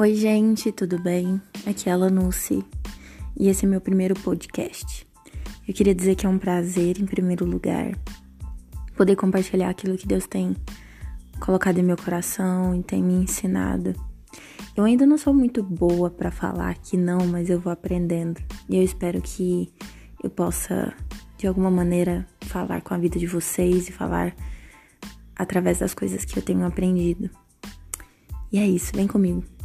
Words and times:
Oi, 0.00 0.14
gente, 0.14 0.70
tudo 0.70 0.96
bem? 0.96 1.42
Aqui 1.66 1.90
é 1.90 1.92
a 1.92 1.96
Lanucci 1.96 2.64
e 3.36 3.48
esse 3.48 3.66
é 3.66 3.68
meu 3.68 3.80
primeiro 3.80 4.14
podcast. 4.14 5.04
Eu 5.66 5.74
queria 5.74 5.92
dizer 5.92 6.14
que 6.14 6.24
é 6.24 6.28
um 6.28 6.38
prazer, 6.38 7.00
em 7.00 7.04
primeiro 7.04 7.44
lugar, 7.44 7.98
poder 8.96 9.16
compartilhar 9.16 9.68
aquilo 9.68 9.98
que 9.98 10.06
Deus 10.06 10.24
tem 10.24 10.54
colocado 11.40 11.78
em 11.78 11.82
meu 11.82 11.96
coração 11.96 12.76
e 12.76 12.82
tem 12.84 13.02
me 13.02 13.14
ensinado. 13.14 13.92
Eu 14.76 14.84
ainda 14.84 15.04
não 15.04 15.18
sou 15.18 15.34
muito 15.34 15.64
boa 15.64 16.08
para 16.08 16.30
falar 16.30 16.70
aqui, 16.70 16.96
não, 16.96 17.26
mas 17.26 17.50
eu 17.50 17.58
vou 17.58 17.72
aprendendo 17.72 18.40
e 18.68 18.76
eu 18.76 18.84
espero 18.84 19.20
que 19.20 19.68
eu 20.22 20.30
possa, 20.30 20.94
de 21.36 21.48
alguma 21.48 21.72
maneira, 21.72 22.24
falar 22.42 22.82
com 22.82 22.94
a 22.94 22.98
vida 22.98 23.18
de 23.18 23.26
vocês 23.26 23.88
e 23.88 23.92
falar 23.92 24.32
através 25.34 25.80
das 25.80 25.92
coisas 25.92 26.24
que 26.24 26.38
eu 26.38 26.42
tenho 26.44 26.64
aprendido. 26.64 27.28
E 28.52 28.60
é 28.60 28.64
isso, 28.64 28.92
vem 28.94 29.08
comigo. 29.08 29.57